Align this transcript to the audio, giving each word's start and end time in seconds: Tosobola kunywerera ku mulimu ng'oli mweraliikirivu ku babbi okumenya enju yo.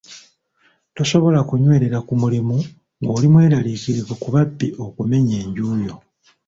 Tosobola 0.95 1.39
kunywerera 1.49 1.97
ku 2.07 2.13
mulimu 2.21 2.57
ng'oli 3.01 3.27
mweraliikirivu 3.33 4.13
ku 4.21 4.27
babbi 4.33 4.67
okumenya 4.85 5.35
enju 5.43 5.69
yo. 5.85 5.95